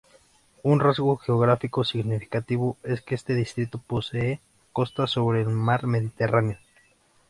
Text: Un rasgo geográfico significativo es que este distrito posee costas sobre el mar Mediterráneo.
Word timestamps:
Un 0.63 0.79
rasgo 0.79 1.15
geográfico 1.17 1.83
significativo 1.83 2.75
es 2.81 3.01
que 3.03 3.13
este 3.13 3.35
distrito 3.35 3.77
posee 3.85 4.41
costas 4.73 5.11
sobre 5.11 5.41
el 5.41 5.49
mar 5.49 5.85
Mediterráneo. 5.85 6.57